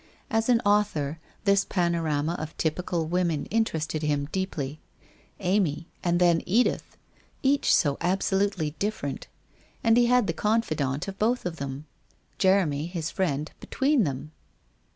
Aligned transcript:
As 0.31 0.49
an 0.49 0.61
author, 0.61 1.19
this 1.43 1.63
panorama 1.63 2.35
of 2.39 2.57
typical 2.57 3.05
women 3.05 3.45
interested 3.51 4.01
him 4.01 4.27
deeply. 4.31 4.79
Amy— 5.39 5.89
and 6.03 6.19
then 6.19 6.41
Edith! 6.47 6.97
Each 7.43 7.71
so 7.75 7.99
absolutely 8.01 8.71
different. 8.79 9.27
And 9.83 9.95
he 9.97 10.07
the 10.21 10.33
confidant 10.33 11.07
of 11.07 11.17
them 11.17 11.19
both. 11.19 11.85
Jeremy, 12.39 12.87
his 12.87 13.11
friend, 13.11 13.51
be 13.59 13.67
tween 13.67 14.03
them 14.03 14.31